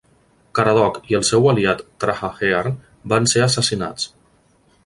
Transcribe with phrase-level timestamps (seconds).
[0.59, 2.81] Caradog i el seu aliat Trahaearn
[3.15, 4.09] van ser assassinats.